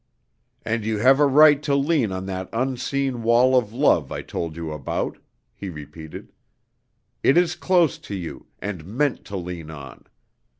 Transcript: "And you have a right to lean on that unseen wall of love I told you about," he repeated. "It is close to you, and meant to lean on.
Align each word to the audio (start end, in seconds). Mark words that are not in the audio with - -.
"And 0.65 0.83
you 0.83 0.97
have 0.97 1.19
a 1.19 1.27
right 1.27 1.61
to 1.61 1.75
lean 1.75 2.11
on 2.11 2.25
that 2.25 2.49
unseen 2.51 3.21
wall 3.21 3.55
of 3.55 3.71
love 3.71 4.11
I 4.11 4.23
told 4.23 4.55
you 4.57 4.71
about," 4.71 5.19
he 5.53 5.69
repeated. 5.69 6.33
"It 7.21 7.37
is 7.37 7.55
close 7.55 7.99
to 7.99 8.15
you, 8.15 8.47
and 8.57 8.83
meant 8.83 9.25
to 9.25 9.37
lean 9.37 9.69
on. 9.69 10.05